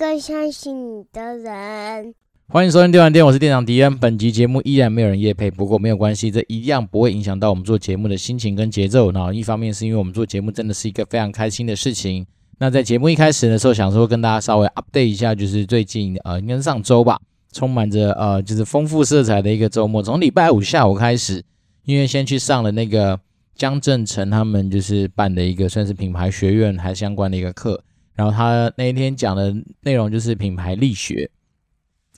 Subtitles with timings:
[0.00, 2.14] 更相信你的人。
[2.48, 3.98] 欢迎收听电玩店，我是店长迪恩。
[3.98, 9.12] 本集节目依然没有人夜配，不过没有关系，这一样不会影响到我们做节目的心情跟节奏。
[9.12, 12.26] 然后一方面是因为我们做节目真的是一个非常开心的事情。
[12.58, 17.20] 那在节目一开始的时候，想说跟大家稍微 update 一下，就是最近呃，应该是上周吧，
[17.52, 20.02] 充满着呃，就是丰富色彩的一个周末。
[20.02, 21.44] 从礼拜五下午开始，
[21.84, 23.20] 因为先去上了那个。
[23.56, 31.30] 江正成他们就是办的一个算是品牌学院还相关的一个课，然后他那一天讲的内容就是品牌力学，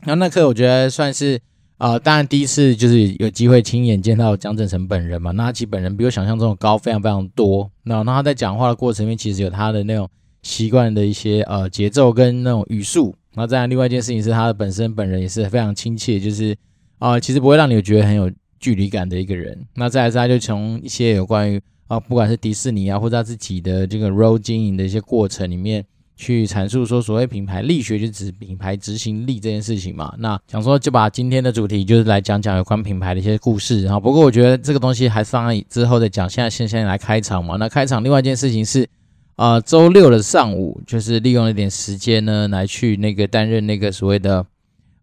[0.03, 1.41] 然后那课我觉得算是
[1.79, 10.09] 啊、呃，当然第一次就是有机会亲眼见到江正成本人嘛，那他其实本人比我想象中的高非常非常多，那那他在讲话的过程里面其实有他的那种
[10.43, 16.57] 习惯的一些呃节奏跟那种语速，那再另外一件事情是他的本身本人也是非常亲切，就是
[16.99, 18.31] 啊、其实不会让你觉得很有。
[18.63, 21.61] 距离感的一个人，那再来是他就从一些有关于
[21.93, 25.85] 啊，不管是迪士尼啊，或者他自己的这个 role 经营的一些过程里面，
[26.17, 30.15] 去阐述说所谓品牌力学，就指品牌执行力这件事情嘛。
[30.19, 33.83] 那想说就把今天的主题就是来讲讲有关品牌的一些故事。
[33.83, 37.57] 然后不过我觉得这个东西还放在之后再讲，现在先先来开场嘛。
[37.59, 38.89] 那开场另外一件事情是，
[39.37, 44.47] 啊、周六的上午就是利用了一点时间呢，来去那个担任那个所谓的。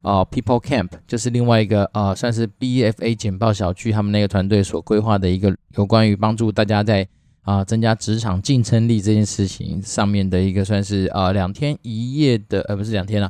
[0.02, 7.06] 啊、，People Camp 就是另外一个呃，算是 BFA 简报小聚他们那个团队所规划的一个有关于帮助大家在
[7.42, 13.30] 啊、增加职场竞争力这件事情上面的一个算是呃两天一夜的呃不是两天了，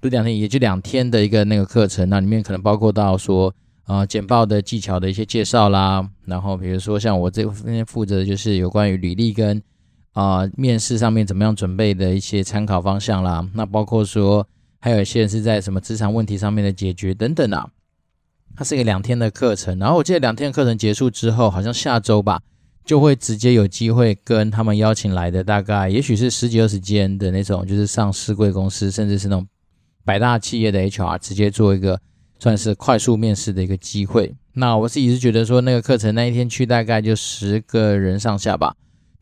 [0.00, 3.52] 不是两天也就两天的一个那个课程，那里面可能包括到说
[3.86, 9.62] 呃简报的技巧的一些介绍啦，然后比如说像我这边负责的就是有关于履历跟
[10.12, 14.46] 啊、面试上面怎么样准备的一些参考方向啦，那包括说。
[14.80, 17.68] 还有一些人是在什么职场问题上面的解决等等啊，
[18.54, 19.78] 它是一个两天的课程。
[19.78, 22.40] 然后我记得两天课程结束之后，好像下周吧，
[22.84, 29.46] 就会直接有机会跟他们邀请来的大概也许是十几二十间的那种，就是上市贵公司，甚至是那种
[30.04, 32.00] 百大企业的 HR，直接做一个
[32.38, 34.34] 算是快速面试的一个机会。
[34.52, 38.74] 那我自己是觉得说，那个课程那一天去大概就十个人上下吧。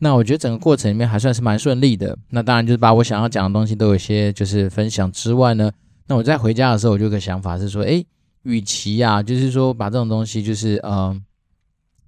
[0.04, 2.14] 那我觉得整个过程里面还算是蛮顺利的。
[2.28, 5.70] 那当然就是把我想要讲的东西都有些就是分享之外呢，
[6.08, 8.04] 那我在回家的时候，我就有个想法是说，诶，
[8.42, 11.18] 与其啊，就是说把这种东西就是呃，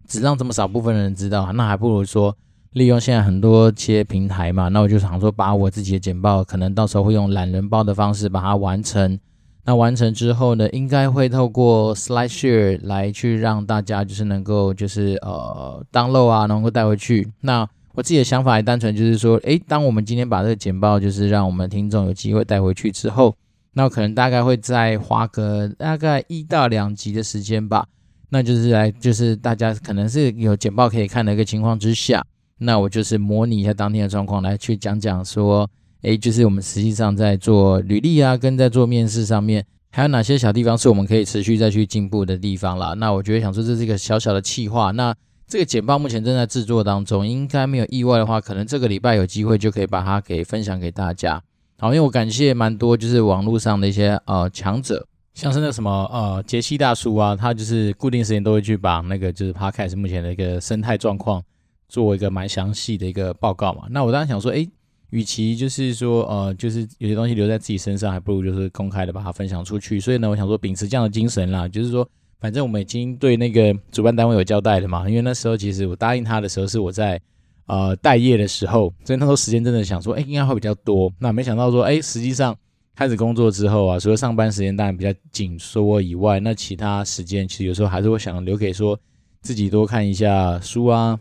[0.07, 2.37] 只让这么少部分人知道，那还不如说
[2.73, 4.69] 利用现在很多些平台嘛。
[4.69, 9.19] 那我就想说，把我自己的简报，可能到时候会用懒人包的方式把它完成。
[9.65, 17.33] 那完成之后呢，应该会透过 SlideShare 来去让大家就是能够就是呃 download 啊，能够带回去。
[17.41, 23.35] 那我自己的想法也单纯就是说，诶，当我们今天把这个简报，就是让我们听众有机会带回去之后，
[23.73, 27.87] 那可能大概会再花个大概一到两集的时间吧，
[28.29, 32.23] 那就是来就是大家可能是有简报可以看的一个情况之下，
[32.59, 35.67] 那我就是模拟一下当天的状况来去讲讲说，
[36.03, 42.93] 诶，就是我们实际上在做履历啊，跟在做面试上面，还有哪些小地方是我们可以持续再去进步的地方啦。
[42.93, 45.15] 那我觉得想说这是一个小小的企划，那。
[45.49, 51.41] 这个简报目前正在制作当中，应该没有意外的话，可能这个礼拜有机会就可以把它给分享给大家。
[51.79, 61.41] 好，因为我感谢蛮多就是网络上的一些呃强者，像是那什么呃杰西大叔啊，他就是固定时间都会去把那个就是 Podcast 目前的一个生态状况
[61.89, 63.85] 做一个蛮详细的一个报告嘛。
[63.91, 64.69] 那我当时想说，诶，
[65.11, 70.01] 与其就是说呃就是有些东西留在自己身上，还不如就是公开的把它分享出去。
[70.01, 72.09] 所以呢，我想说秉持这样的精神啦，就是说。
[72.39, 77.21] 反正我们已经对那个主办单位有交代了嘛，因为那时候其实我答应他的时候是我在
[77.67, 81.13] 呃待业的时候，所以那时候时间真的想说，哎，应该会比较多。
[81.19, 82.57] 那没想到说，哎，实际上
[82.95, 88.99] 开始工作之后啊，除了上班时间当然比较紧缩以外，那其他时间其实有时候还是会想留给说
[89.41, 91.19] 自己多看一下书啊，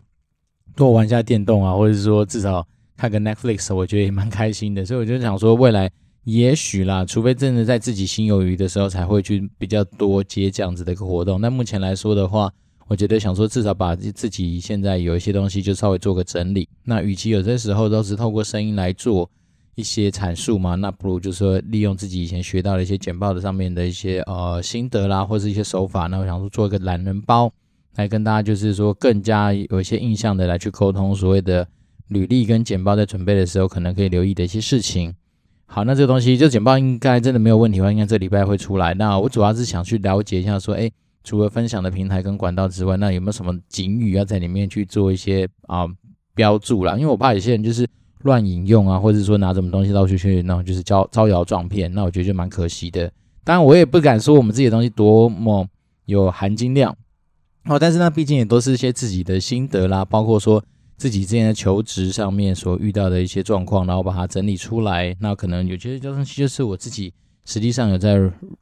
[0.75, 4.85] 多玩一下电动啊，或者是说至少看个 Netflix，我觉得也蛮开心的。
[4.85, 5.89] 所以我就想说未来。
[6.25, 11.39] 也许啦，除非真的在自己心有余的时候，才会去比较多接这样子的一个活动。
[11.39, 12.51] 那目前来说的话，
[12.87, 16.67] 我觉得想说至少把自己现在有一些东西就稍微做个整理。
[16.83, 19.29] 那与其有些时候都是透过声音来做
[19.75, 26.07] 一些阐述嘛，那不如就是说利用自己以前学到的一些简报的上面的一些呃心得啦，或是一些手法。
[26.07, 27.53] 那我想说做一个懒人包，
[27.97, 31.67] 来跟大家就是说更加有一些印象的来去沟通所谓的
[32.07, 35.13] 履历跟简报在准备的时候可能可以留意的一些事情。
[35.67, 38.93] 好，那这个东西就简报应该真的没有问题的话，应该这礼拜会出来。
[38.93, 40.91] 那我主要是想去了解一下，说，诶，
[41.23, 45.85] 除了分享的平台跟管道之外，那有没有什么警语要在里面去做一些啊
[46.33, 46.93] 标注啦？
[46.95, 47.85] 因为我怕有些人就是
[48.21, 53.11] 乱引用啊，或者说拿什么东西到处去，然后就是招招摇撞骗，那我觉得就蛮可惜的。
[53.43, 55.67] 当然，我也不敢说我们自己的东西多么
[56.05, 56.95] 有含金量
[57.65, 60.63] 哦，但是呢，毕竟也都是一些自己的心得啦，包括说
[60.97, 65.15] 自己之前的求职上面所遇到的一些状况，然后把它整理出来。
[65.19, 67.13] 那可能有些东西就是我自己
[67.45, 68.17] 实际上有在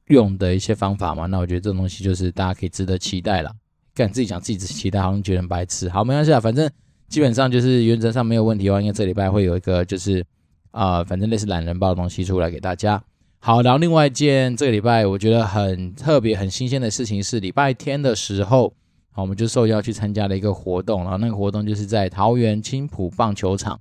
[0.08, 1.26] 用的一些方法嘛。
[1.28, 3.52] 那我觉得这种东西就是大家可以值得期待啦。
[3.94, 5.88] 干自己讲自己期待，好像觉得很白痴。
[5.88, 6.70] 好，没关系啊，反正
[7.08, 10.26] 基本上就是原则上没有问题的话，应该这礼拜会有一个就是
[10.72, 13.04] 啊、反正类似懒人包的东西出来给大家。
[13.38, 18.74] 好，然后另外一件这个礼拜我觉得很特别、很新鲜的事情是，礼拜天的时候，
[19.14, 23.80] 好，我们就受邀去参加了一个活动，然后那个活动就是在桃园青埔棒球场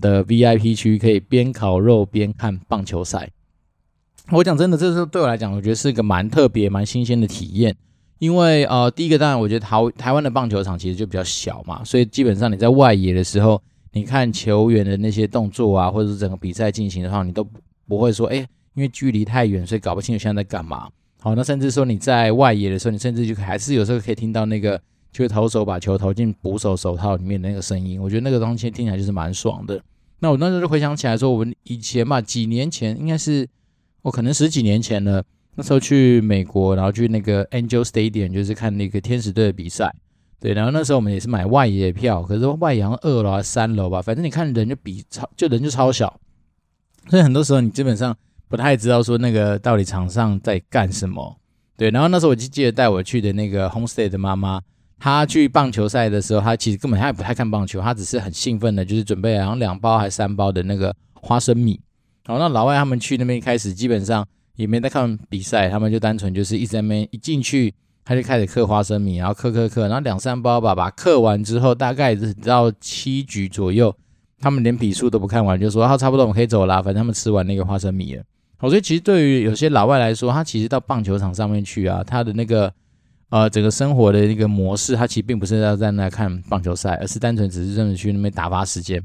[0.00, 3.30] 的 VIP 区，可以边烤肉边看棒球赛。
[4.30, 7.76] 我讲真的，这是对我来讲，我觉得是一个蛮特别、蛮新鲜的体验，
[8.18, 13.60] 因为呃，第一个当然，我觉得台台湾的棒球场其实就比较小嘛，所以基本上你在外野的时候，
[13.92, 17.46] 你看球员的那些动作啊，或者是整个比赛进行的话，你都
[17.86, 18.46] 不会说，哎。
[18.74, 20.88] 因为距离太远，所以搞不清楚现在在干嘛。
[21.22, 24.80] 好，那甚至说你在外野的时候，你甚至就还是有时候可以听到那个，
[25.12, 28.00] 就是投手把球投进捕手手套里面的那个声音。
[28.00, 29.78] 我觉得那个东西听起来就是蛮爽的。
[30.20, 33.46] 那我那时候就回想起来说，我们以前嘛，几年前应该是
[34.00, 35.22] 我可能十几年前了，
[35.56, 39.94] 那时候去美国，然后去那个 Angel Stadium，就是看那个天使队的比赛。
[40.40, 46.18] 对，然后那时候我们也是买外野票，可是外野二楼还三楼吧，反正你看人就比超，就人就超小，
[47.10, 48.16] 所以很多时候你基本上。
[48.50, 51.38] 不太知道说那个到底场上在干什么，
[51.76, 51.88] 对。
[51.90, 54.60] 然后那时候我就记得带我去的那个 homestay 的妈妈，
[54.98, 61.80] 她去棒球赛的时候，她其实根本她也不太看棒球，她只是很兴奋的，就是准备好像两包还是三包的那个花生米。
[62.26, 64.26] 然后那老外他们去那边一开始基本上
[64.56, 67.72] 也没在看比赛，他们就单纯就是一直在那边一进去
[68.04, 73.94] 他就开始嗑花生米，然后嗑嗑嗑，然后两三包吧，把嗑完之后大概是到七局左右，
[74.40, 78.22] 他们连比数都不看完，就说好差不多我们可以走了，反正他们吃完那个花生米了。
[78.60, 82.70] 我觉得其实对于有些老外来说，他其实到棒球场上面去啊，他的那个
[83.30, 89.02] 呃整个生活的那个模式，他其实并不是要在那看棒球赛，而是单纯只是真的去那边打发时间，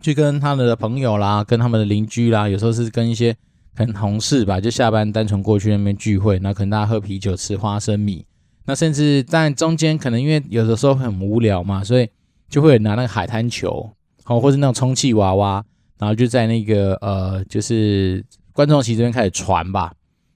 [0.00, 3.34] 去跟他的朋友啦，跟他们的邻居啦，有时候是跟一些
[3.76, 8.24] 可能同事吧，就下班单纯过去那边聚会，那可能大家喝啤酒、吃花生米，
[8.64, 12.08] 那甚至在中间可能因为有的时候很无聊嘛，所以
[12.48, 13.90] 就会拿那个海滩球，
[14.24, 15.62] 好，或者那种充气娃娃，
[15.98, 18.24] 然后就在那个呃就是。
[18.52, 19.92] 观众席这边开始传吧，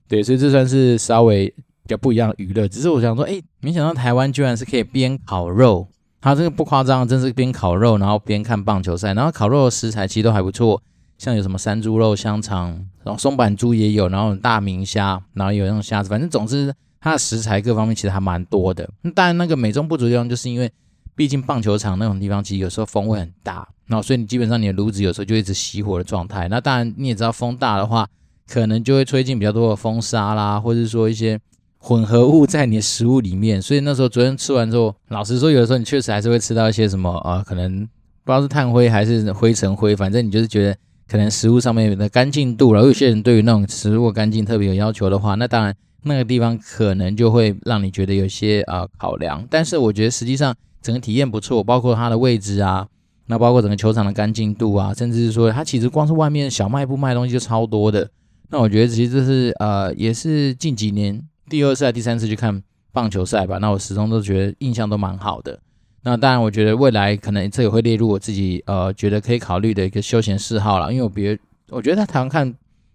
[0.09, 2.67] 对，所以这算是稍微比较不一样的娱乐。
[2.67, 5.87] 只是我想说，哎，没想到台湾居然是可以边烤肉，
[6.21, 9.15] 它这个不夸张，真是边烤肉，然后边看棒球赛。
[9.15, 10.83] 然后烤肉的食材其实都还不错，
[11.19, 12.71] 像有什么山猪肉、香肠，
[13.05, 18.89] 然后松板猪也有，然后大明虾，然后有那种虾子，反正总之它的食材各方面其实还蛮多的。
[19.15, 20.71] 但，那个美中不足的地方就是因为，
[21.17, 23.67] 毕竟棒球场那种地方其实有时候风会很大。
[23.89, 26.47] 那所以你基本上你的炉子有时候就一直熄火的状态。
[26.49, 28.07] 那当然你也知道风大的话，
[28.47, 31.39] 可能就会吹进比较多的风沙啦，或者是说一些
[31.79, 33.63] 混合物在你的食物里面。
[33.63, 37.81] 所以那时候昨天吃完之后，老实说有的时候你确实还是会吃到一些什么啊、可能
[38.25, 40.77] 不知道是炭灰还是灰尘灰，反正你就是觉得
[41.09, 45.73] 可能食物上面的干净度，然后有些人对于那种食物干净特别有要求的话，那当然
[46.03, 49.47] 那个地方可能就会让你觉得有些啊、考量。
[49.49, 50.53] 但是我觉得实际上
[50.87, 52.87] 整个体验不错，包括它的位置啊。
[53.27, 58.09] 那包括整个球场的干净度啊，甚至是说它其实光是外面小卖部卖东西就超多的。
[58.51, 62.63] 那我觉得其实这是呃也是近几年第二次还第三次去看
[62.93, 63.59] 棒球赛吧。
[63.59, 65.59] 那我始终都觉得印象都蛮好的。
[66.05, 70.93] 那当然我觉得未来可能这也会列入我自己呃觉得可以考虑的一个休闲嗜好了。
[70.93, 71.37] 因为我别
[71.71, 72.49] 我觉得在台湾看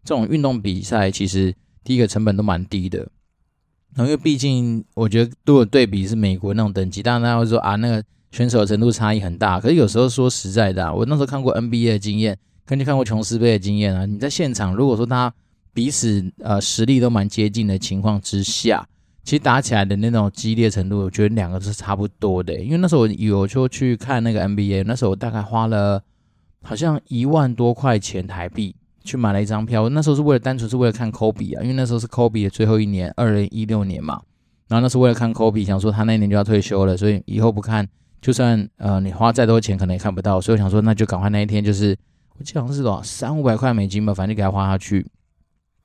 [0.05, 3.05] 这种运动比赛，其实第一个成本都蛮低的。
[3.95, 8.03] 然后因为毕竟我觉得如果对比是美国那种等级，当然大家会说啊那个。
[8.33, 15.33] 选手程度差异很大，可是有时候说实在的啊，我那时候看过 NBA 的经验，跟你看过琼斯杯的经验啊，你在现场如果说他
[15.73, 18.87] 彼此呃实力都蛮接近的情况之下，
[19.25, 22.57] 其实打起来的那种激烈程度，我觉得两个是差不多的。
[22.57, 26.01] 因为那时候我有就去看那个 NBA，那时候我大概花了
[26.63, 34.21] 好像一万多块钱台币去买了一张票，那时候是为了单纯是为了看科比啊，因为那时候是科比的最后一年，二零一六年嘛，
[34.67, 37.87] 然后那是为了看科比，想说他那年就要退休了，所以以后不看。
[38.21, 41.97] 就算呃你花再多钱，可能也看不到，所以我想说，那就赶快那一天，就是
[42.37, 45.03] 我记得好像是多少三五百块美金吧，反正就给他花下去，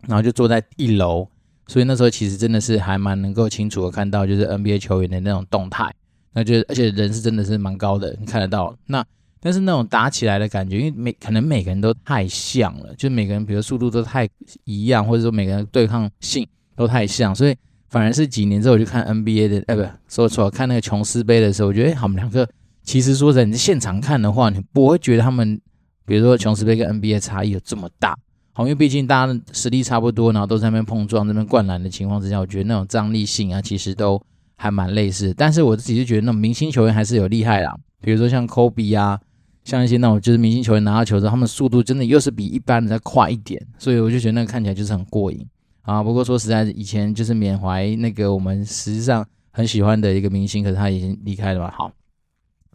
[0.06, 1.26] 然后就坐在一楼，
[1.66, 5.90] 所以那时候其实真的是还蛮能够清楚的看到，就是 NBA 球员的那种动态，
[6.35, 8.76] 那就而且人是真的是蛮高的，你看得到。
[8.85, 9.02] 那
[9.40, 14.28] 但是那种打起来的感觉，因为每可能每个人都太像了，就每个人比如速度都太
[14.64, 17.55] 一样，或者说每个人对抗性都太像，所以。
[17.88, 22.47] 反而是几年之后我就看 NBA 的，哎，不，说错了，看那个琼斯杯的时候，我觉得，哎，他们两个
[22.83, 25.59] 其实说在你现场看的话，你不会觉得他们，
[26.05, 28.19] 比如说琼斯杯跟 NBA 差异有这么大，
[28.52, 34.21] 好，因为毕竟大家实力差不多，然后都在那边碰撞、那边灌篮的情况之下，我觉得那种张力性啊，其实都
[34.57, 35.33] 还蛮类似。
[35.35, 39.19] 但是我自己就觉得那种明星球员还是有厉害啦，比如说像科比啊，
[39.66, 45.44] 像一些那种就是明星球员拿到球之后，他们速度真的又是比一般人再快一点，所以我就觉得那个看起来就是很过瘾
[45.82, 46.00] 啊。
[46.04, 51.68] 不过说实在，以前就是缅怀那个我们实际上很喜欢的一个明星，可是他已经离开了嘛。
[51.76, 51.90] 好，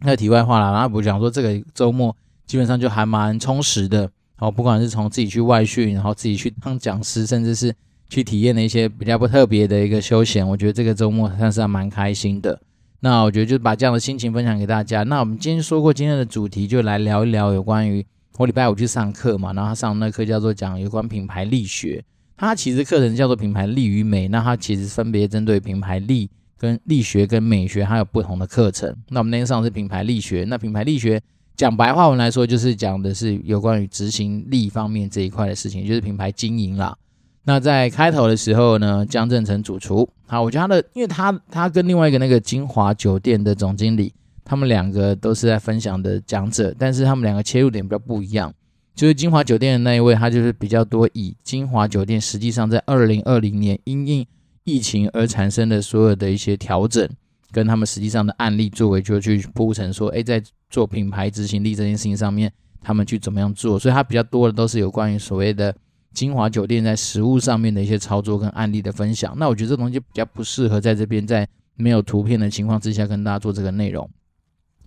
[0.00, 4.10] 那题外话了，然后我讲说这个周末基本上就还蛮充实的。
[4.36, 7.74] 哦，不管是从自己去外训，然后自己去当讲师，甚至是
[8.10, 12.60] 去体验的一些比较不特别的一个休闲，我觉得这个周末算是还蛮开心的。
[13.04, 15.02] 那我觉得就把这样的心情分享给大家。
[15.02, 18.06] 那我们今天说过今天的主题，就来聊一聊有关于
[18.38, 22.04] 我礼拜五去上课嘛，然后他上那课叫做讲有关品牌力学，
[22.36, 28.94] 它其实课程叫做品牌力与美，那它其实分别针对品牌力跟力学跟美学还有不同的课程。
[29.08, 31.20] 那我们那天上的是品牌力学，那品牌力学。
[31.54, 36.96] 讲白话文来说，就是讲的是有关于执行力方面这一块的事情，就是品牌经营啦。
[37.44, 44.12] 那在开头的时候呢，江正成主厨，好，我觉得他的，因为他他跟另外一个那个金华酒店的总经理，
[44.44, 48.52] 他们两个都是在分享的讲者，但是他们两个切入点比较不一样。
[48.94, 54.26] 就是金华酒店的那一位，他就是比较多以金华酒店实际上在二零二零年因应
[54.64, 57.08] 疫情而产生的所有的一些调整。
[57.50, 63.78] 跟他们实际上的案例作为，就去铺陈说，诶，在做品牌执行力这件事情上面，他们去怎么样做？
[63.78, 65.74] 所以，他比较多的都是有关于所谓的
[66.12, 69.34] 金华酒店在实物上面的一些操作跟案例的分享。
[69.38, 74.08] 那我觉得这东西比较不适合在这边在没有图片的情况之下跟大家做这个内容。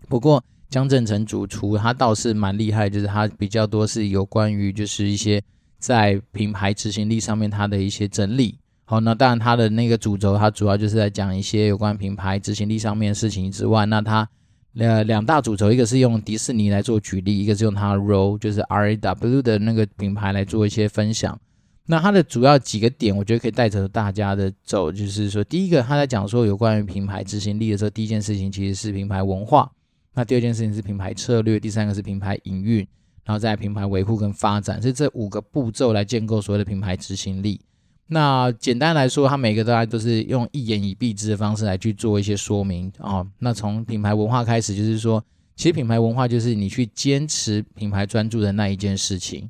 [0.07, 5.41] 不过，江正成主厨他倒是蛮厉害，就是他比较多是有关于就是一些
[5.79, 8.59] 在品牌执行力上面他的一些整理。
[8.85, 14.29] 好，那当然，他的那个主轴，他主要就是在讲一些有关品牌执行力上面的事情之外，那他
[14.77, 21.39] 呃两大主轴，一个是用迪士尼来做举例，一个是用它的 RAW，就是 R A W 的那个品牌来做一些分享。
[21.85, 29.71] 那它的主要几个点，我觉得可以带着大家的走，就是说，第一个他在讲说有关于品牌执行力的时候，第一件事情其实是品牌文化，
[30.13, 32.79] 那第二件事情是品牌策略，第三个是品牌营运，
[33.23, 37.61] 然后再品牌维护跟发展，是这五个步骤来建构所谓的品牌执行力。
[38.07, 43.27] 那简单来说，它每个大家都是用一言以蔽之的方式来去做一些说明啊、哦。
[43.39, 45.23] 那从品牌文化开始，就是说，
[45.55, 49.49] 其实品牌文化就是你去坚持品牌专注的那一件事情。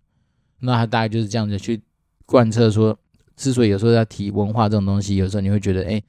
[0.61, 1.81] 那它大概就是这样子去
[2.25, 2.97] 贯彻说，
[3.35, 6.01] 之所以有时候要提文化这种东西，有时候你会觉得，哎，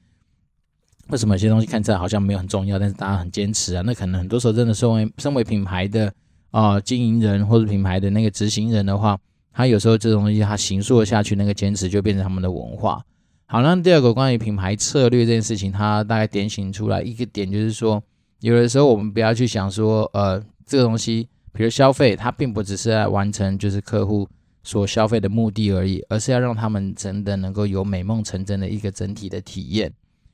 [1.09, 3.83] 为什么有些东西看起来好像没有很重要，但是大家很坚持啊？
[3.85, 6.13] 那可能很多时候真的身为身为品牌的
[6.51, 9.19] 啊、经营人或者品牌的那个执行人的话。
[9.57, 13.03] 他有时候这种东西，他形塑下去，那个坚持就变成他们的文化。
[13.47, 17.99] 好，那第二个关于品牌策略这件事情，他大概点醒出来一个点，就是说，
[18.41, 24.29] 有的时候我们不要去想说，呃，这个东西，比如消费，它并不只是来完成就是客户
[24.61, 29.91] 所消费的目的而已，而是要让他们真的能够有美梦成真的一个整体的体验。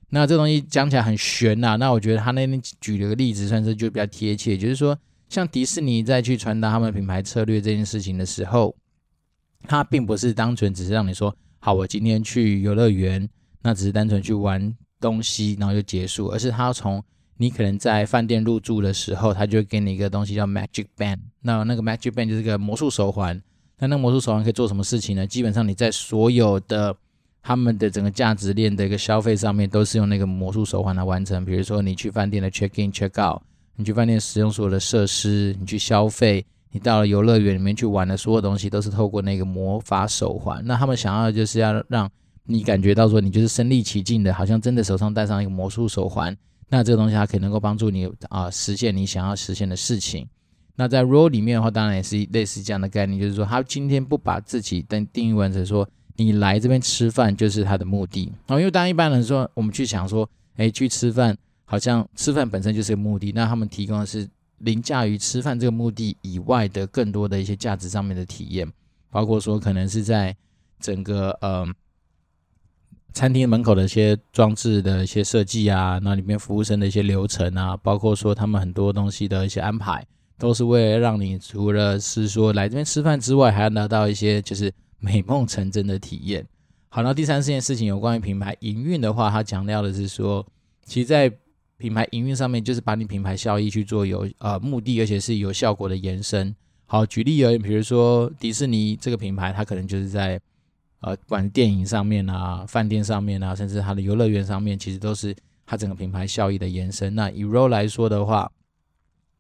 [0.10, 5.00] 那这东西讲起来很玄呐、那我觉得他那边举了个例子，算是就比较贴切，就是说，
[5.30, 8.76] 像迪士尼在去传达他们品牌策略这件事情的时候。
[9.68, 13.28] 它并不是单纯只是让你说好，我今天去游乐园，
[13.62, 17.04] 那只是单纯去玩东西，然后就结束，而是它从
[17.38, 21.20] 你可能在饭店入住的时候，它就会给你一个东西叫 Magic Band。
[21.42, 23.42] 那那个 Magic Band 就是个魔术手环。
[23.80, 25.26] 那那个魔术手环可以做什么事情呢？
[25.26, 26.96] 基本上你在所有的
[27.42, 31.44] 他们的整个价值链的一个消费上面，都是用那个魔术手环来完成。
[31.44, 33.42] 比如说你去饭店的 Check In Check Out，
[33.76, 36.46] 你去饭店使用所有的设施，你去消费。
[36.74, 40.60] 你到了游乐园里面去玩的所有东西，都是透过那个魔法手环。
[40.66, 42.10] 那他们想要的就是要让
[42.46, 46.36] 你感觉到说，你就是身临其境的，好像真的手上戴上一个魔术手环。
[46.70, 50.28] 那这个东西它可以能够帮助你啊实现你想要实现的事情。
[50.76, 58.58] 那在 RAW 里面的话，当然也是类似这样的概念，就是说他今天不把自己定定义完成说你来这边吃饭就是他的目的啊。
[58.58, 64.28] 因为当一般人说我们去想说，哎，去吃饭好像吃饭本身就是个目的，那他们提供的是。
[64.64, 68.72] 凌驾于吃饭这个目的以外的更多的一些价值上面的体验，
[69.10, 70.36] 包括说可能是在
[70.80, 71.66] 整个呃
[73.14, 80.06] 餐厅门口的一些装置的一些设计啊，那里面服务生的一些流程啊，包括说他们很多东西的一些安排，
[80.38, 86.48] 都是为了让你除了是说来这边吃饭之外，还要拿到一些就是美梦成真的体验。
[86.90, 90.46] 好，那第三件事情有关于品牌营运的话，它强调的是说，
[90.86, 91.32] 其实在
[91.78, 96.56] 品牌营运上面就是把你品牌效益去做有呃目的，而且是有效果的延伸。
[96.86, 100.40] 好，举例而言，比如说迪士尼这个品牌，它可能就是在
[101.00, 107.14] 呃，管电影上面啊、饭店上面啊，甚至它的游乐园上面，其实都是它整个品牌效益的延伸。
[107.16, 108.50] 那以 r o 来说的话，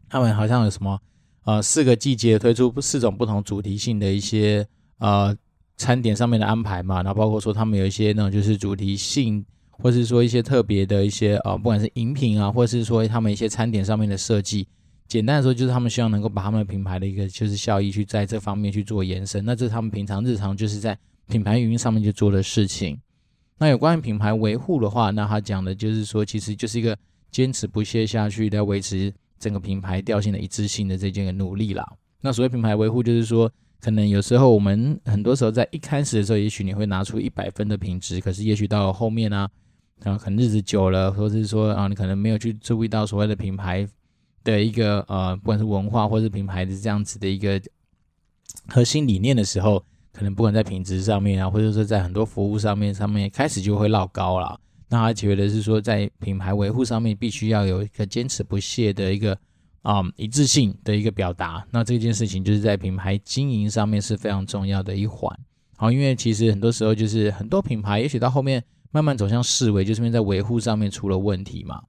[0.09, 0.99] 他们好像有什么
[1.45, 5.33] 呃四个季节推出四种不同主题性的一些呃
[5.77, 9.45] 餐点上面的安排嘛，然后包括说他们有一些那种就是主题性。
[9.81, 14.67] 或是说一些特别的一些啊，不管是饮品啊，或是说他们一些餐点上面的设计，
[15.07, 19.43] 简单的说，就是他们希望能够把他们品牌的一个就是效益去在这方面去做延伸。
[19.43, 22.99] 那这是他们平常日常就是在品牌运营上面就做的事情。
[23.57, 26.97] 那有关于品牌维护的话，那他讲的就是说，其实就是一个
[27.31, 31.87] 坚持不懈下去，来维持整个品牌调性的一致性的这件努力啦。
[32.21, 33.49] 那所谓品牌维护，就是说，
[33.79, 39.47] 可能有时候我们很多时候在一开始的时候，也许你会拿出一百分的品质，可是也许到后面呢、
[40.01, 43.87] 然后可能日子久了，或者是说啊，你可能没有去注意到所谓的品牌。
[44.45, 47.57] 的一个呃，不管是文化或是品牌的这样子的一个
[48.67, 49.81] 核心理念的时候，
[50.11, 54.59] 可能不管在品质上面啊，或者说在很多服务上面上面，开始就会落高了。
[54.89, 59.37] 那他觉得是说，在品牌维护上面，必须要有一个坚持不懈的一个
[59.81, 61.65] 啊、一致性的一个表达。
[61.71, 65.33] 那这件事情就是在品牌经营上面是非常重要的一环。
[65.77, 68.61] 好，因为其实很多时候就是很多品牌，也许到后面
[68.93, 71.81] 慢慢走向式微，就是因为在维护上面出了问题嘛。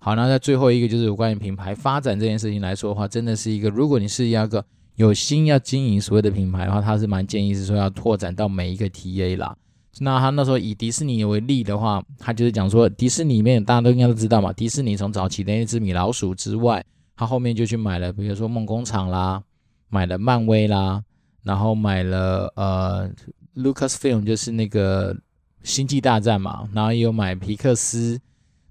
[0.00, 4.64] 好，那在最后一个就是有关于品牌发展这件事情来说的话，真的是一个，如果你是要个
[4.96, 9.56] 有心要经营所谓的品牌的话，他是蛮建议是说要拓展到每一个 TA 啦。
[10.00, 16.84] 那他那时候以迪士尼为例的话，他就是讲说迪士尼里面大家都应该都知道嘛，迪士尼从早期的那只米老鼠之外，
[17.16, 19.42] 他后面就去买了，比如说梦工厂啦，
[19.88, 21.02] 买了漫威啦，
[21.42, 23.10] 然后买了呃
[23.56, 25.16] Lucasfilm 就是那个
[25.62, 28.20] 星际大战嘛，然后也有买皮克斯。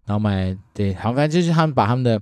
[0.05, 2.17] 然后买对，好，反正就是他们把他们的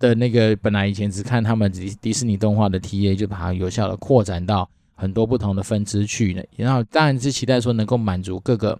[0.00, 6.42] 的那个本来以前只看他们迪迪士尼动画的 TA，就把它有效的扩展到很多不同的分支去呢。
[6.56, 8.76] 然后当然是期待说能够满足各个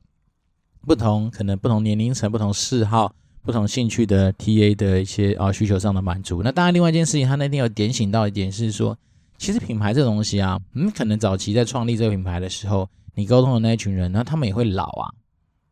[0.84, 6.42] 不同可能不同年龄层、不同嗜好、不同兴趣的 TA 的一些啊需求上的满足。
[6.42, 8.98] 那当然，另外一件事情，他那天有点醒到一点是说，
[9.38, 15.12] 其实品牌这东西啊，嗯，可能早期在创立这个品牌的时候，你沟通的那一群人，那他们也会老啊。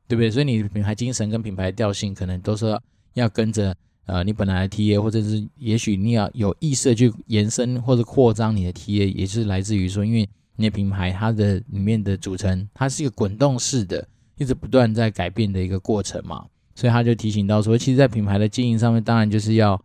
[0.09, 0.29] 对不对？
[0.29, 2.77] 所以你品牌精神跟品牌调性可能都是
[3.15, 3.73] 要跟着
[4.07, 14.05] 呃你本来的 TA，或者是也许你要有意识的去延伸或者扩张你的 TA，也是来自于说，因为你的品牌它的里面的组成，它是一个滚动式的，
[14.37, 16.45] 一直不断在改变的一个过程嘛。
[16.75, 19.81] 所以他就提醒到说，其实，在品牌的经营上面，当然就是要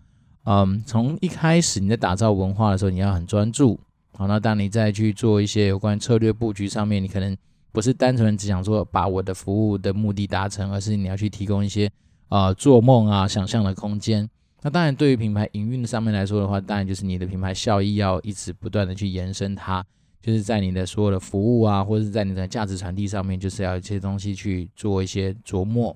[0.46, 3.80] 嗯从一开始你在打造文化的时候，你要很专注。
[4.18, 7.38] 好，那当你再去做一些有关策略布局上面，你可能。
[7.72, 11.92] 不是单纯只想说把我的服务的目的达成，而是你要去提供一些
[12.30, 14.30] 呃做梦啊、想象的空间。
[14.62, 19.86] 那当然，对于品牌营运上面来说的话，当然就是你的品牌效益要一直不断的去延伸它，
[20.22, 25.94] 就是在你的所有的服务啊，或者是在你的价值传递上面，就是要有一些东西去做一些琢磨。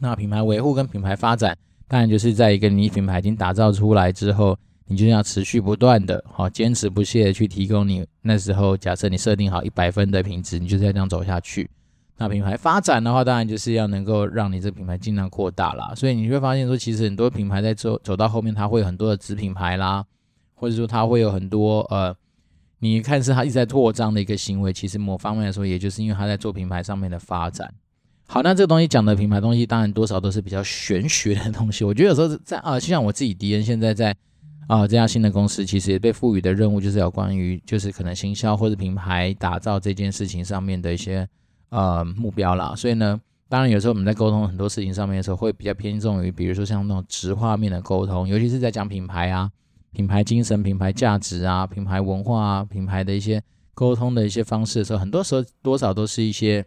[0.00, 4.58] 那品牌维护跟品牌发展，当然就是在一个你品牌已经打造出来之后。
[4.90, 11.70] 你就要持续不断的，好，坚持不懈的去提供你那时候假设你设定好一百分的品质，你就是要这样走下去。
[12.16, 15.94] 那品牌发展的话，当然就是要能够让你这品牌尽量扩大啦。
[15.94, 20.04] 所以你会发现说，其实很多品牌在走走到后面，它会有很多的子品牌啦，
[20.54, 22.12] 或者说它会有很多呃，
[22.80, 24.72] 你看是它一直在扩张的一个行为。
[24.72, 27.72] 其实某方面来说，也就是因为它在做品牌上面的发展。
[28.26, 31.84] 好，那这个东西讲的品牌东西，当然多少都是比较玄学的东西。
[31.84, 34.12] 我觉得有时候在啊，就像我自己迪恩现在在。
[34.70, 41.28] 啊，这家新的公司其实也被赋予的任务就是有关于，就是可能行销或者品牌打造这件事情上面的一些
[41.70, 42.72] 呃目标啦。
[42.76, 49.50] 所以呢，当然有时候我们在沟通很多事情上面的时候，会比较偏重于，比如说像那种直画面的沟通，尤其是在讲品牌啊、
[49.90, 53.42] 品牌精神、品牌价值啊、品牌文化啊、品牌的一些
[53.74, 56.64] 沟通的一些方式的时候，很多时候多少都是一些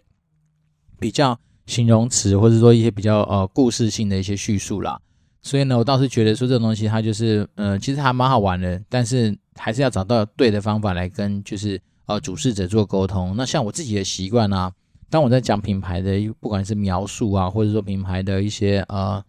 [1.00, 5.00] 比较形容词，或者说一些比较呃故事性的一些叙述啦。
[5.44, 13.36] 所以呢，我倒是觉得说这种东西它就是，呃，其实还蛮好玩的，但是还是要找到对的方法来跟就是呃主事者做沟通。
[13.36, 14.72] 那像我自己的习惯啊，
[15.10, 19.22] 当我在讲品牌的，不管是描述啊，或者说品牌的一些呃，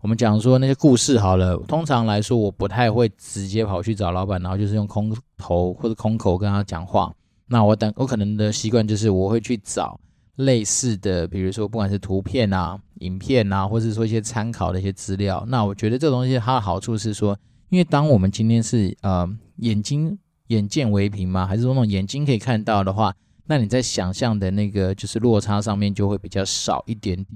[0.00, 7.12] 我们讲说那些故事好了，通常来说我不太会直接跑去找老板，然后就是用空头或者空口跟他讲话。
[7.48, 9.98] 那我等我可能的习惯就是我会去找。
[10.36, 17.38] 类似的，比如说不管是图片啊、影片啊，或者说一些参考的一些资料，那我觉得这东西它的好处是说，
[17.68, 23.14] 因为当我们今天是呃眼睛眼见为凭嘛，还是说那种眼睛可以看到的话，
[23.46, 27.26] 那你在想象的那个就是落差上面就会比较少一点点。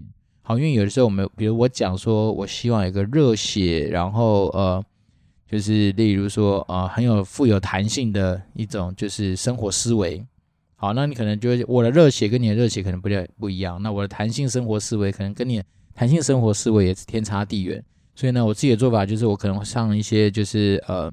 [0.42, 4.84] 好，因为有的时候我们，比如我讲说我希望有个热血，然后呃，
[5.48, 10.24] 就是例如说呃很有富有弹性的一种就是生活思维。
[10.84, 15.62] 好，那你可能觉得我的热血跟你的热血可能不太不一样，那我的弹性生活思维可能跟你
[15.94, 17.82] 弹性生活思维也是天差地远。
[18.14, 21.10] 所以呢，我自己的做法就是，我可能上一些就是呃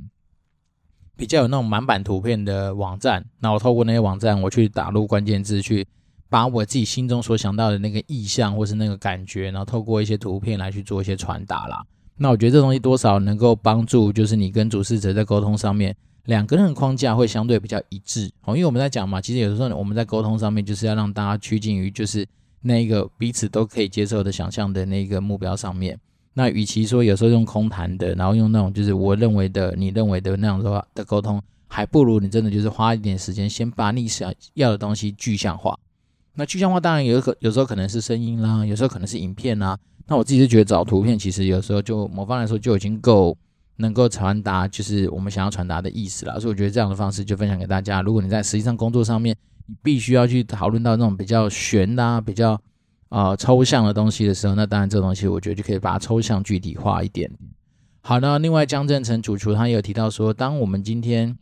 [1.16, 5.88] 比较有那种满版图片的网站，那我透过那些网站，我去打入关键字，去
[6.28, 11.82] 把我自己心中所想到的那个意象或是那个感觉，然后透过一些图片来去做一些传达啦。
[12.18, 18.56] 那我觉得这东西多少能够帮助，就是你跟主事者在沟通上面，两个人的框架会相对比较一致哦。
[18.56, 22.26] 因为我们在讲嘛，其实有的时候我们在沟通上面就是要让大家趋近于就是
[22.62, 26.00] 那一个彼此都可以接受的想象的那个目标上面。
[26.34, 35.78] 那与其说有时候用空谈的，然后用那种就是我认为的、你认为的那样的话的沟通，还不如你真的就是花一点时间，先把你想要的东西具象化。
[36.36, 39.78] 那具象化当然有可有时候可能是声音啦，有时候可能是影片啦。
[40.08, 43.38] 那我自己是觉得找图片，其实有时候就某方来说就已经够
[43.82, 46.40] 能够传达就是我们想要传达的意思啦。
[46.40, 48.02] 所以我觉得这样的方式就分享给大家。
[48.02, 52.58] 如果你在实际上工作上面，你必须要去讨论到那种比较玄啊、比较。
[53.12, 57.30] 啊、抽象的东西的时候，那当然这个东西我觉得就可以把它抽象具体化一点。
[58.00, 61.38] 好，那另外江正成主厨他也有提到说，当我们今天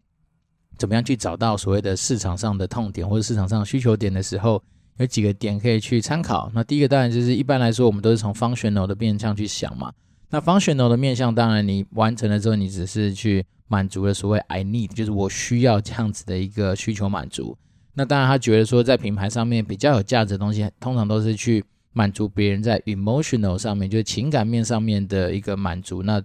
[0.79, 4.59] 怎么样去找到所谓的市场上的痛点或者市场上的需求点的时候，
[4.97, 6.51] 有几个点可以去参考。
[6.55, 9.93] 那第一个当然就是一般来说，我们都是从 functional 的变相去想嘛。
[10.31, 17.57] 那 functional 的面向，当然你完成了之后，你只是去满足了所谓 I need，就是我需要这样子的一个需求满足。
[17.95, 26.03] 那当然，他觉得说在品牌上面比较有价值的东西，通常都是去满足别人在 emotional 上面，就是情感面上面的一个满足。
[26.03, 26.21] 那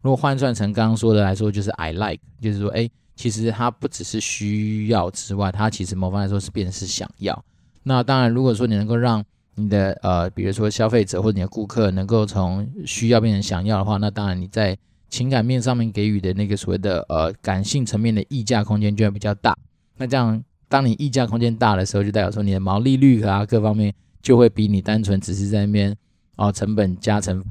[0.00, 7.44] 如果换算成刚刚说的来说，就是 I like，就是说，哎，其实它不只是需要之外，它其实某方来说是变成是想要。
[7.82, 9.24] 那当然，如果说你能够让
[9.58, 14.78] 你的呃，比如说消费者或者你的顾客能够从需要变成想要的话，那当然你在
[15.10, 19.56] 情感面上面给予的那个所谓的呃感性层面的溢价空间就会比较大。
[19.96, 20.42] 那这样。
[20.70, 23.90] 当你溢价空间大的时候，就代表说你的毛利率啊各方面
[24.20, 25.96] 就会比你单纯只是在那边
[26.36, 27.42] 哦成本加成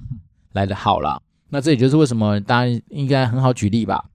[0.53, 1.19] 来的好了。
[1.49, 4.05] 那这也就是为什么大家应该很好举例吧？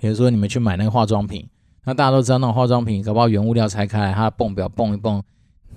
[0.00, 1.48] 比如说你们去买那个化妆品，
[1.84, 5.22] 那大家都知道那种化妆品搞不好原物料拆开来，它的泵表泵一泵，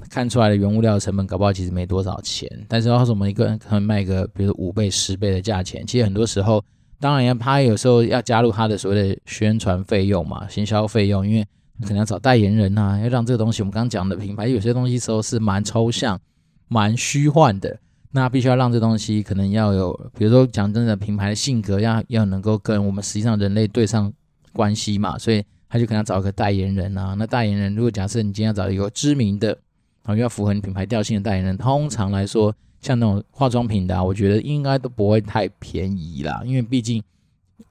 [0.10, 2.50] 看出来的原物料的成本搞不好其实没多少钱。
[2.68, 6.64] 但是要是我们一个人可能卖个比如五倍十倍的价钱，其实很多时候
[7.00, 11.46] 当然他有时候要加入他的所谓的宣传费用嘛，行销费用，因为。
[11.82, 16.20] 可能要找代言人呐、啊，要让这个东西，我们刚刚讲的品牌有些东西时候是蛮抽象、
[16.68, 17.80] 蛮虚幻的，
[18.12, 24.12] 那必须要让这东西可能要有，比如说讲真的，品牌的性格要要能够跟我们实际上人类对上
[24.52, 27.16] 关系嘛，所以他就可能要找一个代言人啊。
[27.18, 29.58] 那代言人如果假设你今天要找一个知名的，
[30.04, 37.04] 啊，又要符合你品牌调性的代言人，通常来说，像那种化妆品的、啊，我觉得应该都不会太便宜啦，因为毕竟。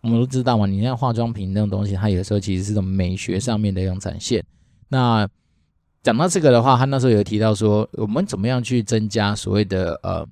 [0.01, 4.45] 我们都知道嘛，你像化妆品那种东西，它有的时候其实是种美学上面的一种展现。
[4.89, 5.29] 那
[6.03, 10.29] 讲到这个的话，他那时候有提到说，我们怎么样去增加所谓的呃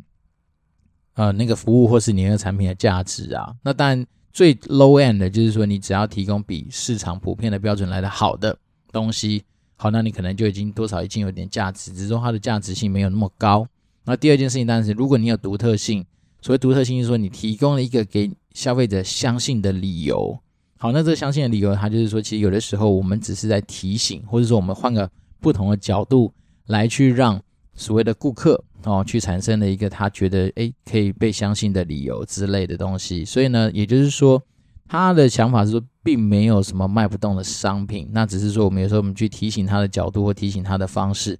[1.14, 3.52] 呃那个服务或是你那个产品的价值啊？
[3.64, 8.56] 那当然最 low end 的就是说，你只要提供比市场普遍的标准来的好的
[8.92, 9.42] 东西，
[9.76, 13.66] 好，那你可能就已经多少已经有点价值，只是说它的价值性没有那么高。
[14.04, 16.04] 那第二件事情当然是，如果你有独特性，
[16.40, 20.38] 所谓独特性就是说你提供了一个给消费者相信的理由，
[20.78, 25.10] 好，那这个相信的理由，它就是说，其实有的时候我们只是在提醒，或者说我们换个
[25.40, 26.32] 不同的角度
[26.66, 27.40] 来去让
[27.74, 33.24] 所谓的顾客哦，去产生了一个他觉得诶可以被相信的理由之类的东西。
[33.24, 34.40] 所以呢，也就是说，
[34.88, 41.38] 他的想法是说，并没有什么卖不动的商品，那只是说我们有时候我们去提醒他的角度或提醒他的方式，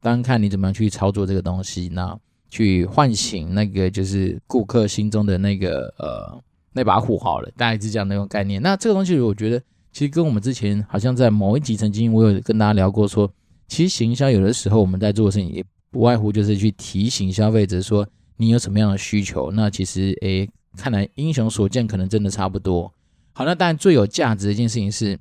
[0.00, 6.42] 当然看你怎么样去操作这个东西，那去唤醒那个就是顾客心中的那个呃。
[6.70, 8.62] 那把火好了，大概是这样的一种概念。
[8.62, 13.34] 那这个东西，我觉得其实跟我们之前好像在某一集曾经我有跟大家聊过说，说
[13.66, 18.06] 其实行销有的时候我们在做的事情也不外乎就是去提醒消费者说
[18.36, 19.50] 你有什么样的需求。
[19.50, 22.92] 那其实诶，看来英雄所见可能真的差不多。
[23.32, 25.18] 好，那当然最有价值的一件事情是，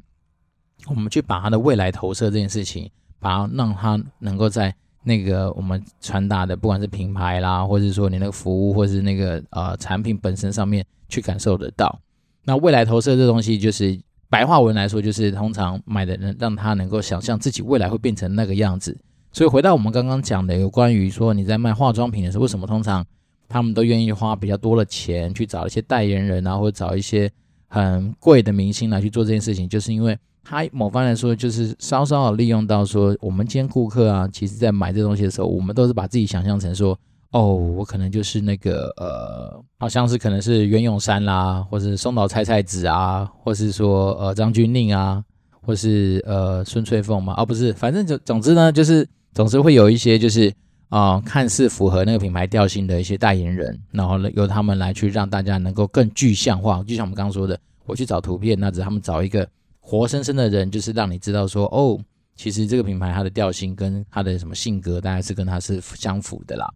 [0.88, 4.76] 我们去把他的未来投射这件事情，把它让他能够在。
[5.04, 12.02] 那个我们传达的，不管是品牌啦，或者说你那个服务，或是那个呃产品本身上面去感受得到。
[12.44, 13.98] 那未来投射这东西，就是
[14.30, 18.98] 白话文来说，就是通常买的人让他能够想象自己未来会变成那个样子。
[19.32, 23.06] 所以回到我们刚刚讲的，有关于说你在卖化妆品的时候，为什么通常
[23.48, 27.32] 他们都愿意花比较多的钱去找一些代言人啊，或者找一些
[27.68, 30.18] 很贵的明星来去做这件事情，就是因为。
[30.50, 36.98] 他某方来说，就是稍稍的利用到说，我们今天顾客啊，其实在买这东西的时候，我们都是把自己想象成说，
[37.32, 45.22] 哦，我可能就是那个呃，好像是可能是袁咏珊啦，或是松岛菜菜子啊，或是说呃张钧甯啊，
[45.62, 50.50] 或是呃孙翠凤嘛，而、哦、不是，反正总总之呢，就是总是会有一些就是
[50.90, 59.48] 啊、看似符合那个品牌调性的一些代言人，然后呢，由他们来去让大家能够更具象化，就像我们刚刚说的，我去找图片，那只他们找一个。
[59.90, 61.98] 活生生的人，就是让你知道说，哦，
[62.36, 66.70] 其实这个品牌它的调性跟它的什么性格，大概是跟它是相符的啦。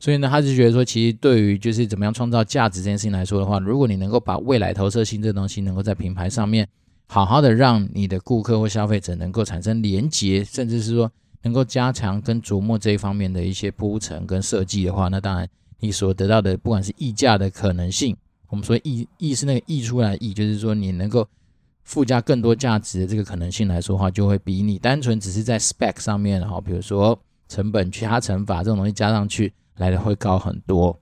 [0.00, 6.66] 所以呢，他就觉得说，其实对于就是怎么样创造价值这件事情来说的话，如果你能够把未来投射性这东西能够在品牌上面
[7.06, 11.12] 好好的让你的顾客或消费者能够产生连结，甚至是说
[11.44, 18.16] 能够加强跟琢磨这一方面的一些铺陈跟设计的话，那当然你所得到的不管是溢价的可能性，
[18.48, 21.24] 我们说溢溢是那个溢出来溢，就是说你能够
[21.84, 27.16] 附加更多价值的这个可能性来说话，就会比你单纯只是在 spec 上面哈，比如说
[27.48, 29.52] 成本去加乘法这种东西加上去。
[29.78, 30.96] 来的会高很多。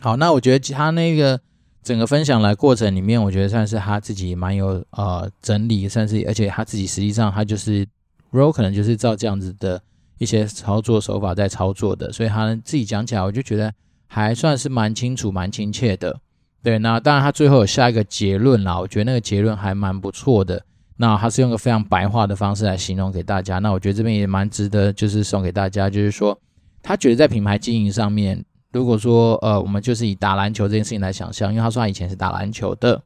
[0.00, 1.40] 好，那我觉得其他那个
[1.82, 7.88] 整个分享来过程里面，我觉得算是他自己蛮有呃整理，算是而且他自己实际上他就是
[8.32, 9.80] Ro 可能就是照这样子的
[10.18, 13.72] 一些操作手法在操作的，所以他自己讲起来，我就觉得
[14.06, 16.20] 还算是蛮清楚、蛮亲切的。
[16.62, 20.64] 对，那当然他最后有下一个结论啦，我觉得那个结论还蛮不错的。
[20.96, 26.38] 那他是用个非常白话的方式来形容给大家，那我觉得这边也蛮值得，就是送给大家，就是说。
[26.80, 33.02] 他觉得在品牌经营上面，如果说呃，我们就是以打篮球这件事情来想象，因为他说他以前是打篮球的，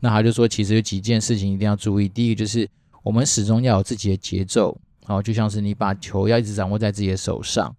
[0.00, 2.08] 那他就说其实有几件事情一定要注意。
[2.08, 2.68] 第一个就是
[3.02, 7.74] 我们始终要有自己的节奏，然后就像是你把球要一直掌握在自己的手上，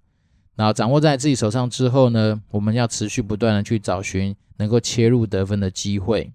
[0.55, 6.31] 然后掌握在自己手上之后呢，我们要持续不断的去找寻能够切入得分的机会。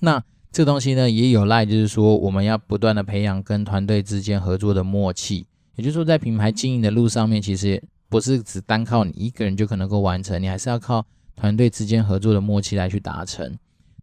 [0.00, 5.46] 那这东西呢，也有赖就是说我们要不断的培养跟团队之间合作的默契，
[5.76, 7.82] 也就是说在品牌经营的路上面，其实。
[8.10, 11.04] 不是只单靠你一个人就可能够完成，你还是要靠
[11.36, 13.58] 团队之间合作的默契来去达成。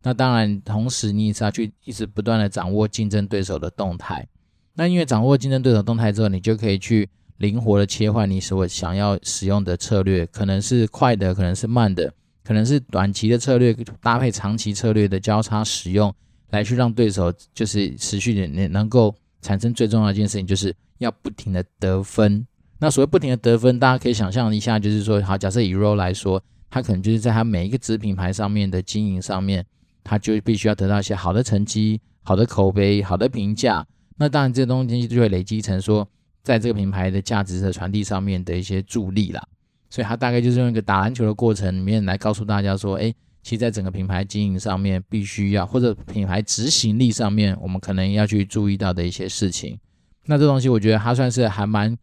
[0.05, 4.27] 那当然，同时你也是要去一直不断的掌握竞争对手的动态。
[4.75, 12.13] 那因为掌握竞争对手动态之后，你就可以去灵活的切换你所想要使用的策略，可能是快的，可能是慢的，
[12.43, 16.13] 可能是短期的策略搭配长期策略的交叉使用，
[16.51, 22.45] 来去让对手就是持续的能能够产生最重要的一件事情，就是要不停的得分。
[22.77, 26.39] 那所谓不停的得分，大家可以想象一下，就是说，好，假设以 Ro 来说，
[26.69, 29.65] 它可能就是在它每一个子品牌上面的经营上面，
[30.05, 33.85] 他就必须要得到一些好的成绩、好的口碑、好的评价。
[34.17, 36.07] 那当然，这东西就会累积成说，
[36.41, 39.45] 在这个品牌的价值的传递上面的一些助力啦。
[39.89, 43.13] 所以，他大概就是用一个打篮球的过程里面来告诉大家说，诶，
[43.43, 49.77] 其实在整个品牌经营上面，必须要或者品牌执行力上面，我们可能要去注意到的一些事情。
[50.25, 51.97] 那这东西，我觉得他算是还蛮。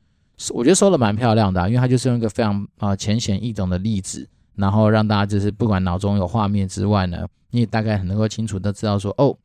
[0.50, 9.36] 我觉得说的蛮漂亮的，因为他就是用一个非常啊浅显易懂的例子，然后让大家就是不管脑中有画面之外呢，你也大概很能够清楚的知道说，哦，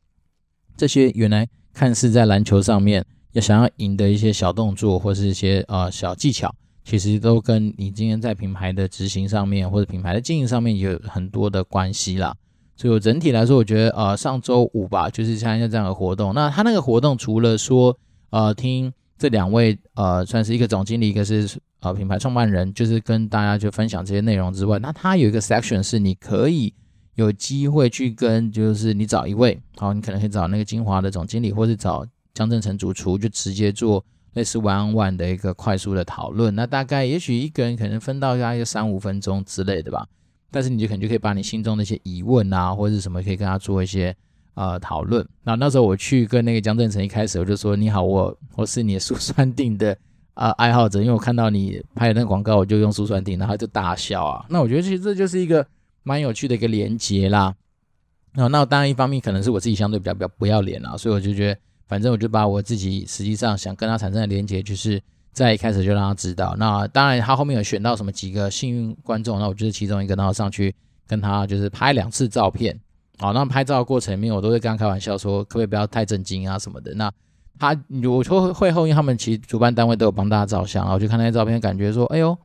[0.76, 12.34] 这些原来看似在篮球上面要想要赢的一些小动作或是一些呃小技巧，其实都跟你今天在品牌的执行上面或者品牌的经营上面有很多的关系啦。
[12.76, 17.96] 所以我整体来说，我觉得呃上周五吧，就是参加这样的活动，那他那个活动除了说
[18.30, 18.92] 呃听。
[19.18, 26.72] 这两位呃，算是一个总经理，一个是呃品牌创办人，就是跟大家就分享这些内容之外，那他有一个 section 是你可以
[27.16, 34.04] 有机会去跟，就是你找一位，好，你可能可以找那个金华的总经理，或是找江振成主厨，就直接做
[34.34, 36.54] 类似 one on one 的一个快速的讨论。
[36.54, 40.06] 那大概也许一个人可能分到大概三五分钟之类的吧，
[40.52, 44.16] 但是你就可能就可以把你心中的一些疑问啊，或者是什么，可以跟他做一些。
[44.58, 45.24] 呃，讨论。
[45.44, 49.96] 那那时候我去跟那个江振成，一开始我就说：“你好，我我是你的 舒酸定的、
[50.34, 55.64] 呃、爱好者，因为我看到你拍的那个广告，我就用舒酸定，然后就大笑啊。”那我觉得其实这就是一个
[56.02, 57.54] 蛮有趣的一个连接啦。
[58.34, 65.00] 那那当然一方面可能是我自己相对比较比较不要脸啊，所以我就觉得，反正我就把我自己实际上想跟他产生的连接，就是
[65.32, 66.56] 在一开始就让他知道。
[66.58, 70.74] 那当然他后面有选到什么几个幸运观众，那我就是其中一个，然后上去
[71.06, 72.76] 跟他就是拍两次照片。
[73.18, 76.94] 好，那拍照的过程里面，我都会跟他开玩笑说，可不可以不要太震惊啊什么的。
[76.94, 77.12] 那
[77.58, 77.76] 他，
[78.08, 82.38] 我说会后，因为他们其实主办单位都有帮大家照相，然后我就看那些照片，感觉说，哎呦，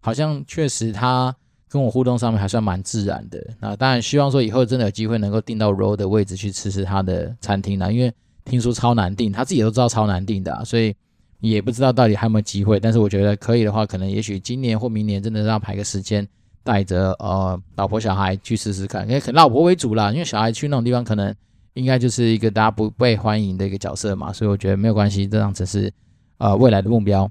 [0.00, 1.34] 好像确实他
[1.68, 3.44] 跟我互动上面还算蛮自然的。
[3.58, 8.12] 那当然希望说以后真的有机会能够订到 Ro 的位置去吃吃他的餐厅啦，因为
[8.44, 10.94] 听说超难订，他自己都知道超难订的啊，所以
[11.40, 12.78] 也不知道到底还有没有机会。
[12.78, 16.26] 但是我觉得可以的话，可能也许今年或明年真的让排个时间。
[16.62, 21.34] 带着呃老婆小孩去试试看，因为老婆为主啦，因为小孩去那种地方可能
[21.74, 25.92] 应该就是一个大家不被欢迎的一个角色嘛，所以我觉得没有关系，这样子是
[26.38, 27.30] 呃未来的目标。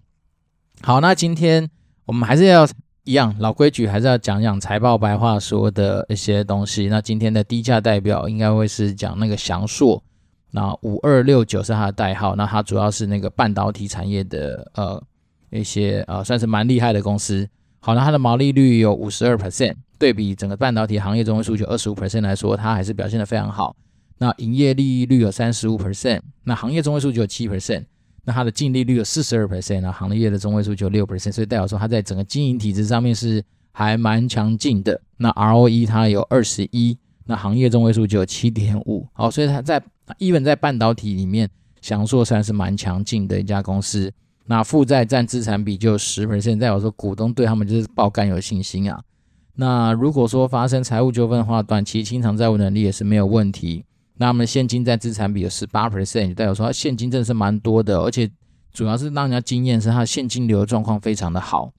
[0.81, 1.69] 好，那今天
[2.05, 2.67] 我们还是要
[3.03, 6.87] 一样老规矩，还是要讲讲财报白话说的一些东西。
[6.87, 10.01] 那今天的低价代表应该会是讲那个祥硕，
[10.51, 15.03] 那五二六九是它的代号，那它主要是那个半导体产业的呃
[15.51, 17.47] 一些呃算是蛮厉害的公司。
[17.79, 23.75] 好，那它的毛利率有五十二 percent，对比整个半导体行业中位数据二十五 percent 来说，它还是表现的非常好。
[24.17, 27.85] 那营业利率有三十五 percent，那行业中位数据有七 percent，
[28.25, 34.99] 那它的净利率有四十二 percent，那行业的中位数据有六 percent，所以代表说它在整个经营体制上面是还蛮强劲的。
[35.15, 39.07] 那 ROE 它有二十一，那行业中位数就有七点五。
[39.13, 39.81] 好，所以它在
[40.17, 44.11] even 在半导体里面，祥硕算是蛮强劲的一家公司。
[44.51, 48.99] 那负债占资产比就十 percent，代表说股东对他们就是爆肝有信心啊。
[49.53, 53.85] 那如果说发生财务纠纷的话，短期清偿债务能力也是没有问题。
[54.17, 58.27] 那我们现金占资产比有十八 percent，代表说它现金真的是蛮多的，而且
[58.73, 61.71] 主要是让人家惊艳是它现金流的状况非常的好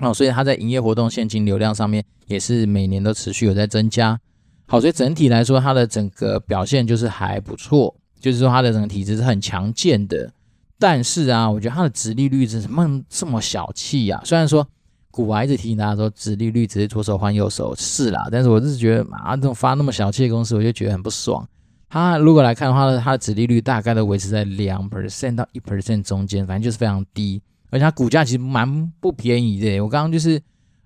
[0.00, 4.18] 哦，所以它在营业活动现金流量上面也是每年都持续有在增加。
[4.66, 10.32] 好，所以整体来说它的整个表现就是还不错，就是说它的整个体质是很强健的。
[10.78, 14.20] 但是啊，我觉得它的殖利率怎么这么小气呀？
[14.24, 14.66] 虽然说。
[15.08, 18.28] 股癌一直提醒大家说，殖利率只是左手换右手，是啦。
[18.30, 21.42] 但是我就是觉得，啊，这种发那么小气的公司，我就觉得很不爽。
[21.88, 27.40] 它如果来看的话呢，它的殖利率大概都维持在两 percent 到一 percent 中间，反正就是非常低。
[27.70, 29.80] 而且它股价其实蛮不便宜的。
[29.80, 30.38] 我刚刚就是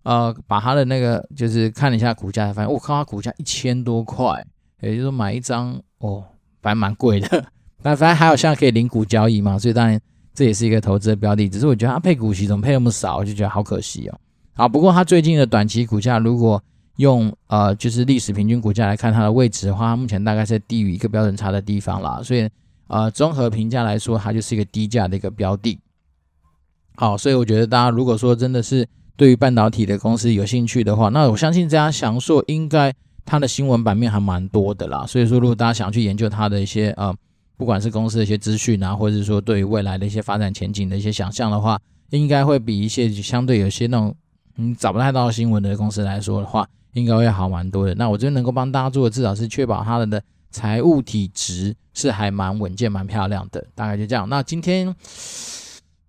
[0.05, 4.47] 呃，把它的那个就是看了一下股价，发现我靠，它股价一千多块，
[4.81, 6.23] 也就是说买一张哦，
[6.63, 7.47] 反正蛮贵的。
[7.83, 10.01] 但反正还有现在可以零股交易嘛，所以当然。
[10.33, 14.19] 这也是一个投资的标的，只是我觉得它配股息怎么配那么少，我就觉得好可惜哦。
[14.55, 16.63] 好，不过它最近的短期股价，如果
[16.97, 22.49] 用呃就是历史平均股价来看它的位置的话，它目前大概是低于一个标准差的地方啦，所以
[22.87, 25.79] 呃综合评价来说，它就是一个低价的一个标的。
[26.95, 32.95] 好，所以我觉得大家如果说真的是对于半导体的公司有兴趣的话，那我相信这家祥硕应该
[33.27, 35.05] 它的新闻版面还蛮多的啦。
[35.07, 37.13] 所以说，如果大家想去研究它的一些呃。
[37.61, 44.17] 不管是公司的一些资讯啊，或者是说对于未来的一些发展前景的一些想象的话，应该会比一些相对有些那种
[44.57, 47.95] 嗯找不太到新闻的公司来说的话，应该会好蛮多的。
[47.97, 53.63] 那我觉得能够帮大家做的，至少是确保他的的财务体值是还蛮稳健、蛮漂亮的。
[53.75, 54.27] 大概就这样。
[54.31, 54.97] 那今天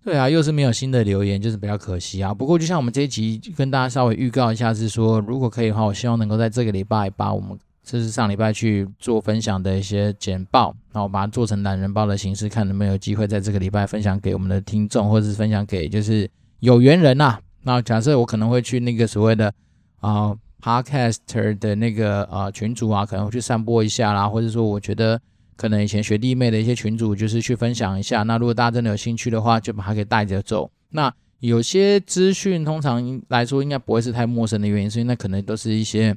[0.02, 2.32] 对啊，又是没有新的留言，就是比较可惜啊。
[2.32, 7.58] 不过就像我们这一集跟大家稍微预告一下，是说如果可以的话，我希望能够在这个礼拜把我们。
[7.84, 19.52] 这是上礼拜去做分享的一些简报，那我把它做成懒人包的形式，看能不能有机会在这个礼拜分享给我们的听众，或者是分享给就是有缘人呐、那假设我可能会去那个所谓的
[19.98, 25.20] 啊、Podcaster 的那个呃群组啊，可能会去散播一下啦，或者说我觉得
[25.56, 28.22] 可能以前学弟妹的一些群组，就是去分享一下。
[28.22, 30.70] 那如果大家真的有兴趣的话，就把它给带着走。
[30.90, 36.16] 那有些资讯通常来说应该不会是太陌生的原因，所以那可能都是一些。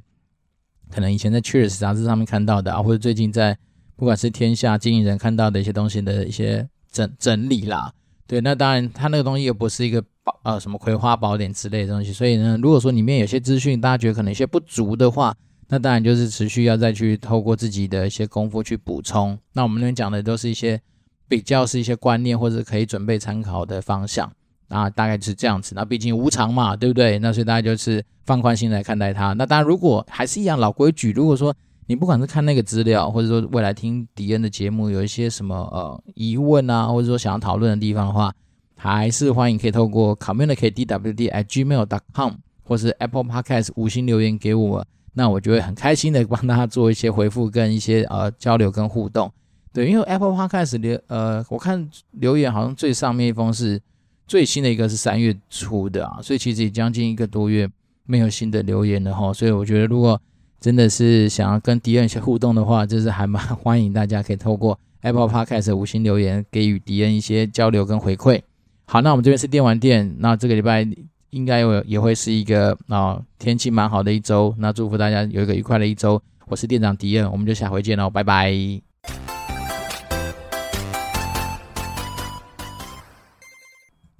[0.89, 3.57] 可能以前在《Cheers》杂志上面看到的啊，或者最近在
[3.95, 7.91] 不管是天下经营人看到的一些东西的一些整整理啦，
[8.27, 15.35] 对，那当然他那个东西又不是一个宝呃什么葵花宝典之类的东西，所以呢，如果说里面有些资讯大家觉得可能有些不足的话，
[15.67, 19.37] 那当然就是持续要再去透过自己的一些功夫去补充。
[19.53, 20.79] 那我们那边讲的都是一些
[21.27, 24.31] 比较是一些观念或者可以准备参考的方向。
[24.67, 25.73] 啊，大概就是这样子。
[25.75, 27.17] 那毕竟无常嘛，对不对？
[27.19, 29.33] 那所以大家就是放宽心来看待它。
[29.33, 31.53] 那当然，如果还是一样老规矩，如果说
[31.87, 38.33] 你不管是看那个资料，或者说未来听迪恩的节目，有一些什么呃疑问啊，或者说想要讨论的地方的话，
[38.75, 42.31] 还是欢迎可以透过 communicatedwd@gmail.com
[42.63, 49.31] 或是 Apple Podcast 五星留言给我，那我就会很开心的帮大家做一些回复跟一些呃交流跟互动。
[49.71, 53.79] 对，因为 Apple Podcast 留呃，我看留言好像最上面一封是。
[54.27, 57.69] 最新的一个是三月初的啊，所以其实也将近一个多月
[58.05, 60.19] 没有新的留言了哈，所以我觉得如果
[60.59, 68.41] 真的是想要跟迪恩一些互动的话，就是还蛮欢迎大家可以透过 Apple Podcast 的五星留言给予迪恩一些交流跟回馈。
[68.85, 70.87] 好，那我们这边是电玩店，那这个礼拜
[71.29, 76.21] 应该有也会是一个啊天气蛮好的一周，那祝福大家有一个愉快的一周。
[76.47, 78.84] 我是店长迪恩，我们就下回见喽，拜拜。